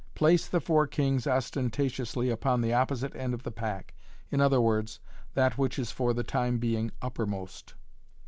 Place 0.15 0.47
the 0.47 0.59
four 0.59 0.87
kings 0.87 1.27
ostenta 1.27 1.69
tiously 1.83 2.31
upon 2.31 2.59
the 2.61 2.73
opposite 2.73 3.15
end 3.15 3.35
of 3.35 3.43
the 3.43 3.51
pack, 3.51 3.93
i.e., 4.31 4.87
that 5.35 5.57
which 5.59 5.77
is 5.77 5.91
for 5.91 6.11
the 6.11 6.23
time 6.23 6.57
being 6.57 6.89
uppermost. 7.03 7.75